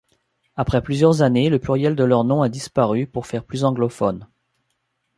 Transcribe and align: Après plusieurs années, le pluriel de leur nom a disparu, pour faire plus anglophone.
Après 0.55 0.81
plusieurs 0.81 1.21
années, 1.21 1.51
le 1.51 1.59
pluriel 1.59 1.95
de 1.95 2.03
leur 2.03 2.23
nom 2.23 2.41
a 2.41 2.49
disparu, 2.49 3.05
pour 3.05 3.27
faire 3.27 3.43
plus 3.45 3.63
anglophone. 3.63 4.27